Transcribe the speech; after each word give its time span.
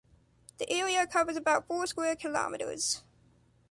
The 0.57 0.67
area 0.71 1.05
covers 1.05 1.37
about 1.37 1.67
four 1.67 1.85
square 1.85 2.15
kilometer. 2.15 2.75